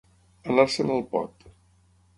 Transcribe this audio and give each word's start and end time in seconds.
Anar-se'n 0.53 0.91
al 0.95 1.05
pot. 1.15 1.49